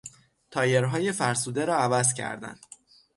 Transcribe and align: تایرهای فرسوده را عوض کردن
تایرهای 0.51 1.11
فرسوده 1.11 1.65
را 1.65 1.75
عوض 1.77 2.13
کردن 2.13 2.55